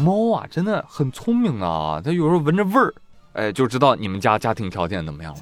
[0.00, 2.94] 猫啊，真的很聪明啊，它有时候闻着味儿，
[3.34, 5.40] 哎，就知道你们家家庭条件怎么样了。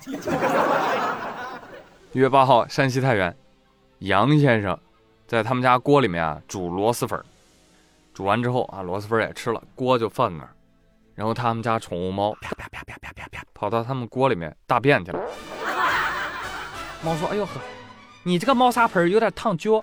[2.12, 3.34] 一 月八号，山西太原，
[4.00, 4.79] 杨先生
[5.27, 7.23] 在他们家锅里面啊煮螺蛳粉，
[8.12, 10.50] 煮完之后啊，螺蛳粉也吃了，锅就放那儿，
[11.14, 15.20] 然后他们家宠物猫啪啪啪啪啪啪啪跑到他们锅里面大便去了。
[17.02, 17.52] 猫说：“哎呦呵，
[18.25, 19.80] 你这个猫砂盆有点烫脚。”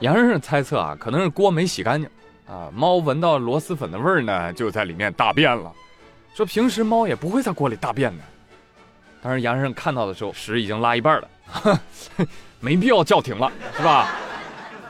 [0.00, 2.08] 杨先生猜测啊，可能是锅没洗干净
[2.46, 5.72] 啊，猫闻到螺蛳粉的味儿呢，就在里面大便了。
[6.34, 8.24] 说平时猫也不会在锅里大便的，
[9.22, 11.28] 但是杨先生看到的时候，屎已经拉一半了，
[12.60, 14.14] 没必要叫停了，是吧？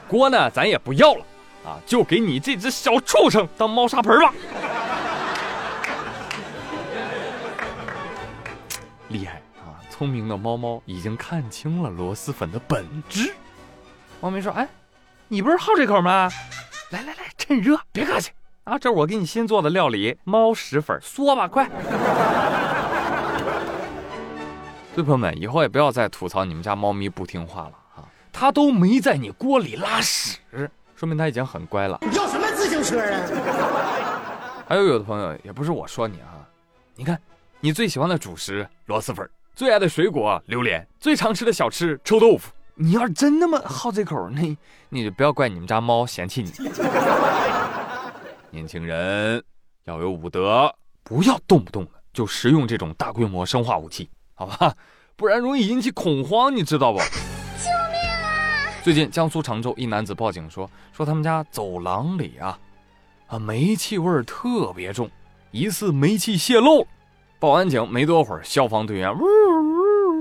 [0.09, 1.25] 锅呢，咱也不要了
[1.65, 4.35] 啊，就给你这只小畜生当猫砂盆吧。
[9.09, 9.79] 厉害啊！
[9.91, 13.33] 聪明的猫猫已经看清了螺蛳粉的本质。
[14.21, 14.67] 猫咪说：“哎。”
[15.29, 16.29] 你不是好这口吗？
[16.95, 18.31] 来来来，趁热，别客气
[18.63, 18.79] 啊！
[18.79, 21.67] 这是我给你新做的料理，猫屎粉，嗦吧，快！
[24.95, 28.07] 对朋友们，以后也不要再吐槽你们家猫咪不听话了啊！
[28.33, 30.39] 它都没在你锅里拉屎，
[30.95, 31.99] 说明它已经很乖了。
[32.03, 33.21] 你要什么自行车啊？
[34.69, 36.47] 还有有的朋友也不是我说你啊，
[36.95, 37.21] 你看，
[37.59, 42.53] 你最喜欢的主食螺蛳粉，最爱的水果榴莲，最常吃的小吃臭豆腐。
[42.77, 44.43] 你要是真那么好这口，那
[44.89, 46.51] 你就不要怪你们家猫嫌弃你。
[48.51, 49.43] 年轻人
[49.85, 54.75] 要有武德，不要动不动的就食用这种大规模生化武器，好吧？
[55.17, 56.99] 不然容易引起恐慌，你知道不？
[56.99, 58.83] 救命啊！
[58.83, 62.59] 最近江苏常州一男子报警说，说他们家走廊里啊，
[63.29, 65.09] 啊煤气味特别重，
[65.53, 66.85] 疑似煤气泄漏。
[67.39, 69.23] 报完警没多会儿，消防队员呜。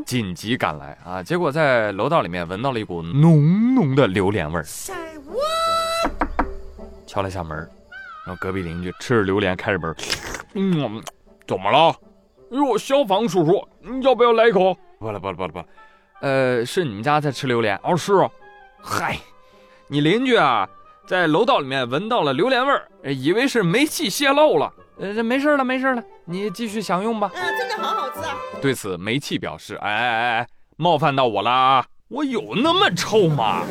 [0.05, 1.23] 紧急赶来啊！
[1.23, 4.65] 结果在楼道里面闻到了一股浓浓的榴莲味儿。
[7.05, 7.57] 敲了下门，
[8.25, 9.95] 然后隔壁邻居吃着榴莲开着门，
[10.55, 11.01] 嗯，
[11.47, 11.95] 怎么了？
[12.51, 14.75] 哎呦，消防叔叔，你要不要来一口？
[14.99, 15.65] 不了不了不了不了，
[16.21, 17.79] 呃，是你们家在吃榴莲？
[17.83, 18.13] 哦，是。
[18.81, 19.19] 嗨，
[19.87, 20.67] 你邻居啊，
[21.05, 24.73] 在楼道里面闻到了榴莲味儿，以为是煤气泄漏了。
[24.99, 27.31] 呃，这没事了，没事了，你继续享用吧。
[27.33, 28.35] 嗯，真的好好吃啊。
[28.61, 31.85] 对此，煤气表示：哎哎哎哎，冒犯到我了啊！
[32.09, 33.63] 我有那么臭吗？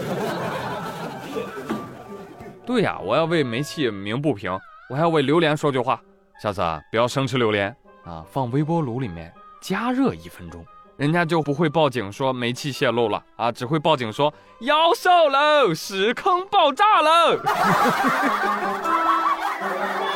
[2.66, 4.50] 对呀，我要为煤气鸣不平，
[4.90, 6.00] 我还要为榴莲说句话。
[6.42, 10.66] 下次啊，不要生吃榴莲啊，放微波炉里面加热一分钟，
[10.96, 17.38] 人家就不会报警说煤气泄漏了啊，只会报警说妖兽喽，屎坑爆炸喽。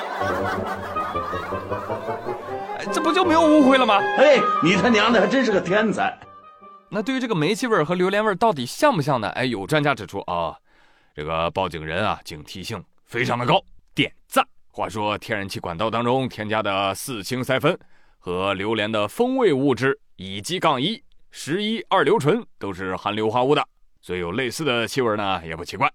[2.93, 3.97] 这不就没有误会了吗？
[4.19, 6.19] 哎，你他娘的还真是个天才！
[6.89, 9.29] 那对于这个煤气味和榴莲味到底像不像呢？
[9.31, 10.57] 哎，有专家指出啊，
[11.15, 13.61] 这个报警人啊警惕性非常的高，
[13.95, 14.47] 点赞。
[14.71, 17.79] 话说天然气管道当中添加的四氢塞芬
[18.19, 23.67] 和榴莲的风味物质乙基杠一、十一二硫醇都是含硫化物的，
[24.01, 25.91] 所以有类似的气味呢也不奇怪。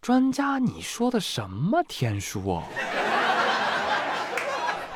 [0.00, 2.64] 专家，你说的什么天书哦？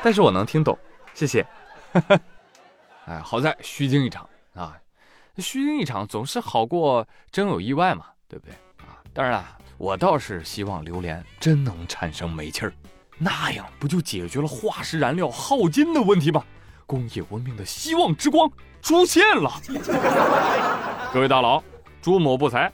[0.01, 0.77] 但是我能听懂，
[1.13, 1.45] 谢谢。
[3.05, 4.77] 哎，好在虚惊一场啊！
[5.37, 9.01] 虚惊一场总是好过真有意外嘛，对不对啊？
[9.13, 12.73] 当然了，我倒是希望榴莲真能产生煤气儿，
[13.17, 16.43] 那样不就解决了化石燃料耗尽的问题吗？
[16.85, 19.51] 工业文明的希望之光出现了！
[21.11, 21.63] 各位大佬，
[22.01, 22.71] 朱某不才，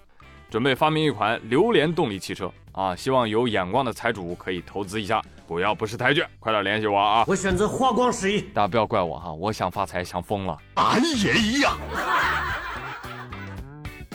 [0.49, 2.95] 准备发明一款榴莲动力汽车啊！
[2.95, 5.21] 希望有眼光的财主可以投资一下。
[5.47, 7.23] 不要不识抬举，快点联系我啊！
[7.27, 10.57] 我选择花光十亿，大家不要怪我哈，我想发财想疯了。
[10.75, 11.77] 俺也一样，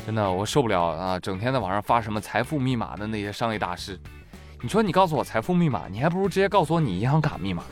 [0.05, 1.21] 真的我受不了啊！
[1.21, 3.99] 整天在网上发什么财富密码的那些商业大师，
[4.61, 7.63] 你说你告诉我财富密码，你还不如直接告诉我你银行卡密码，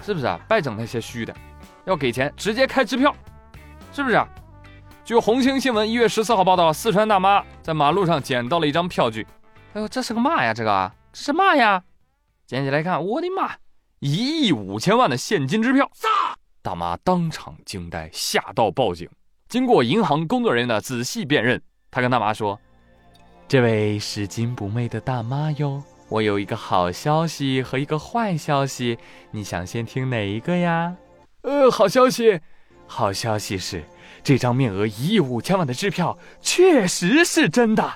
[0.00, 0.38] 是不是啊？
[0.48, 1.34] 别整那些虚的，
[1.86, 3.12] 要给钱直接开支票，
[3.92, 4.24] 是不是？
[5.04, 9.26] 据红星新闻一月十四号报道，四川大妈在马路上捡到了一张票据，
[9.74, 10.54] 哎呦，这是个嘛呀？
[10.54, 11.82] 这个这是嘛呀？
[12.46, 13.56] 捡起来看，我的妈！
[13.98, 15.90] 一亿五千万的现金支票，
[16.62, 19.08] 大妈当场惊呆，吓到报警。
[19.48, 21.60] 经过银行工作人员的仔细辨认，
[21.90, 22.60] 他跟大妈说
[23.48, 28.96] ：“这位拾金不昧的大妈哟，我有一个好消息和一个坏消息，
[29.32, 30.94] 你想先听哪一个呀？”
[31.42, 32.40] 呃，好消息，
[32.86, 33.82] 好消息是
[34.22, 37.94] 这张面额一亿五千万的支票确实是真的。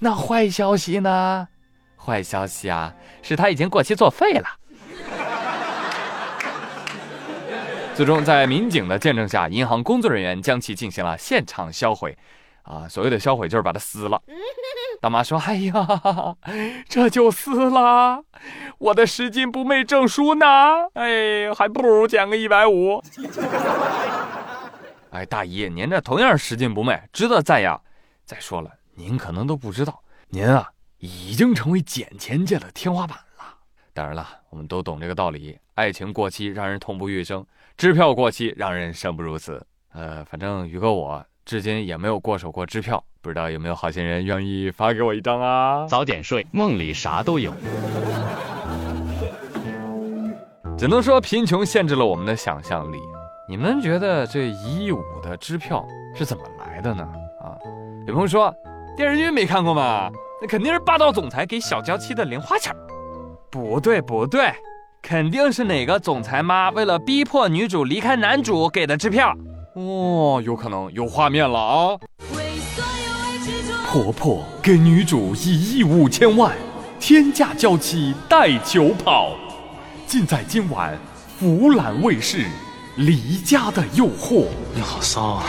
[0.00, 1.48] 那坏消息呢？
[1.98, 4.48] 坏消息啊，是他已经过期作废了。
[7.94, 12.16] 最终在民警的见证下，银行工作人员将其进行了现场销毁。
[12.62, 14.22] 啊，所谓的销毁就是把它撕了。
[15.00, 15.72] 大妈说：“哎呀，
[16.88, 18.22] 这就撕了，
[18.78, 20.46] 我的拾金不昧证书呢？
[20.94, 23.02] 哎，还不如减个一百五。”
[25.10, 27.80] 哎，大姨，您这同样拾金不昧，值得赞扬。
[28.26, 30.68] 再说了，您可能都不知道，您啊
[30.98, 33.44] 已经成为捡钱界的天花板了。
[33.92, 37.44] 当然了，我们都懂这个道理：爱情过期让人痛不欲生，
[37.76, 39.64] 支票过期让人生不如死。
[39.92, 45.86] 呃，反正宇哥我至今也没有过手过支票，不知道有没有好心人愿意发给我一张啊？
[45.86, 47.52] 早点睡，梦里啥都有。
[50.76, 52.98] 只能说贫穷限制了我们的想象力。
[53.48, 57.02] 你们觉得这一亿五的支票是怎么来的呢？
[57.40, 57.56] 啊，
[58.06, 58.54] 有朋友说
[58.96, 60.10] 电视剧没看过吗？
[60.40, 62.74] 那肯定是霸道总裁给小娇妻的零花钱。
[63.50, 64.52] 不对不对，
[65.02, 69.34] 肯定是哪个总裁妈为了逼迫女主离开男主给的支票。
[69.74, 71.98] 哦，有可能有画面了啊！
[73.86, 76.54] 婆婆给女主一亿五千万，
[77.00, 79.34] 天价娇妻带球跑，
[80.06, 80.98] 尽在今晚
[81.40, 82.46] 湖南卫视。
[82.96, 85.44] 离家的诱惑，你好骚啊！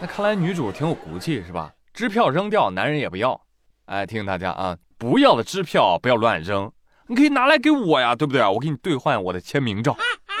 [0.00, 1.70] 那看来女主挺有骨气是吧？
[1.92, 3.38] 支票扔掉，男人也不要。
[3.84, 6.72] 哎，提醒大家啊，不要的支票不要乱扔，
[7.06, 8.50] 你可以拿来给我呀，对不对啊？
[8.50, 9.94] 我给你兑换我的签名照。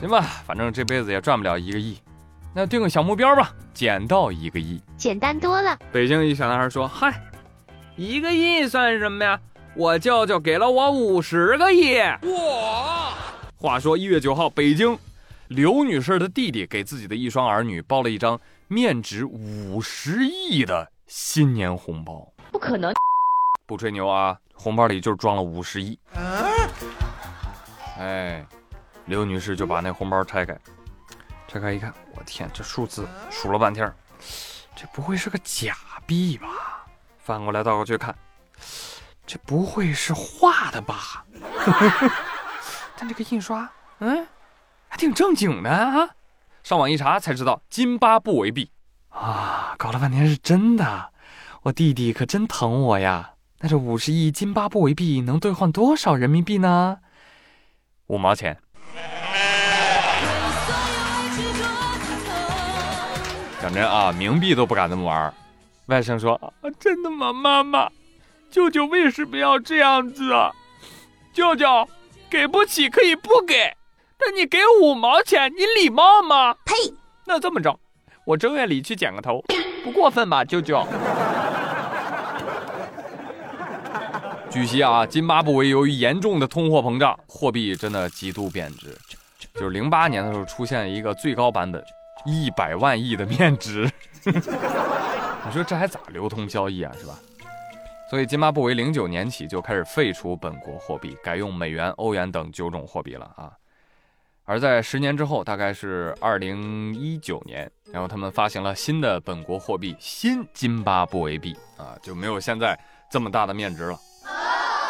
[0.00, 1.98] 行吧，反正这辈子也赚不了一个亿，
[2.54, 5.76] 那定个小目标吧，捡到一个亿，简单多了。
[5.90, 7.20] 北京一小男孩说：“嗨。”
[7.96, 9.40] 一个亿算什么呀？
[9.74, 11.98] 我舅舅给了我五十个亿。
[11.98, 13.12] 哇！
[13.56, 14.96] 话说一月九号，北京
[15.48, 22.30] 刘女士的弟弟给自己的一双儿女包了一张面值五十亿的新年红包。
[22.52, 22.92] 不可能！
[23.66, 25.98] 不吹牛啊，红包里就装了五十亿。
[27.98, 28.46] 哎，
[29.06, 30.58] 刘女士就把那红包拆开，
[31.48, 33.90] 拆开一看，我天，这数字数了半天，
[34.76, 35.74] 这不会是个假
[36.06, 36.86] 币吧？
[37.18, 38.14] 翻过来倒过去看，
[39.26, 41.24] 这不会是画的吧？
[42.96, 44.26] 但这个印刷，嗯，
[44.88, 46.10] 还挺正经的啊！
[46.62, 48.70] 上网一查才知道，津巴布韦币
[49.10, 49.74] 啊！
[49.78, 51.10] 搞了半天是真的，
[51.62, 53.32] 我弟弟可真疼我呀！
[53.60, 56.98] 那这五十亿津巴布韦币能兑换多少人民币呢？
[58.06, 58.58] 五毛钱。
[63.60, 65.34] 讲真啊，冥币都不敢这么玩。
[65.86, 67.90] 外甥说：“啊，真的吗，妈妈？
[68.50, 70.52] 舅舅为什么要这样子啊？
[71.32, 71.88] 舅舅，
[72.30, 73.76] 给不起可以不给，
[74.18, 76.52] 但你给五毛钱，你礼貌吗？
[76.64, 76.74] 呸！
[77.24, 77.78] 那这么着，
[78.24, 79.42] 我正月里去剪个头，
[79.84, 80.84] 不过分吧，舅舅？”
[84.50, 88.96] 据悉啊，津巴布韦由于严重的通货膨胀，货币真的极度贬值。
[89.54, 91.84] 就是零八年的时候，出现了一个最高版本，
[92.24, 93.88] 一百万亿的面值。
[94.24, 97.18] 你说这还咋流通交易啊，是吧？
[98.10, 103.52] 所以津巴布韦零九年起就开始废除本国货币，改用美元、欧元等九种货币了啊。
[104.48, 112.74] 而在十年之后，大概是二零一九年，然后他们发行了新的本国货币新津巴布韦币啊，就没有现在
[113.10, 113.98] 这么大的面值了。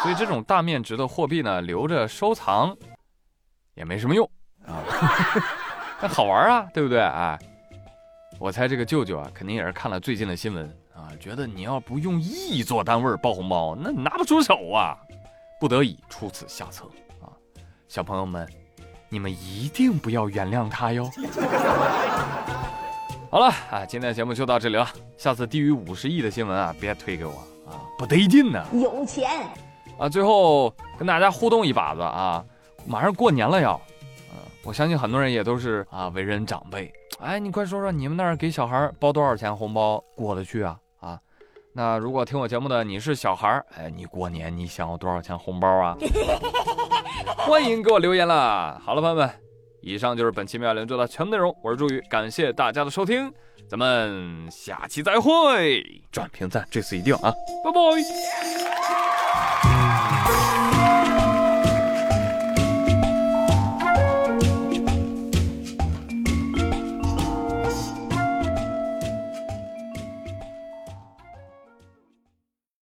[0.01, 2.73] 所以这种大面值的货币呢，留着收藏
[3.73, 4.25] 也没什么用
[4.65, 4.79] 啊，
[5.99, 7.01] 但好玩啊，对不对？
[7.01, 7.37] 哎。
[8.39, 14.95] 我猜这个舅舅啊，肯定也是看了最近的新闻啊，觉得你要不用亿做单位包红包，那拿不出手啊，
[15.59, 16.85] 不得已出此下策
[17.21, 17.27] 啊。
[17.89, 18.47] 小朋友们，
[19.09, 21.09] 你们一定不要原谅他哟。
[23.31, 24.87] 好了啊，今天的节目就到这里了，
[25.17, 27.33] 下次低于五十亿的新闻啊，别推给我
[27.67, 28.63] 啊，不得劲呢。
[28.73, 29.29] 有钱
[29.99, 32.43] 啊，最后跟大家互动一把子啊，
[32.87, 33.79] 马上过年了要，
[34.31, 36.91] 嗯，我相信很多人也都是啊，为人长辈。
[37.19, 40.79] 哎，你快说说你们那儿给小孩包多少钱红包过得去啊？
[41.69, 45.95] 啊，那如果听我节目的你是小孩儿，哎，你过年你想要多少钱红包啊？
[47.37, 48.79] 欢迎给我留言啦。
[48.83, 49.29] 好了，朋友们，
[49.81, 51.55] 以上就是本期妙连珠的全部内容。
[51.63, 53.31] 我是朱宇，感谢大家的收听，
[53.67, 55.83] 咱们下期再会。
[56.11, 57.33] 转评赞，这次一定啊，
[57.63, 58.58] 拜拜。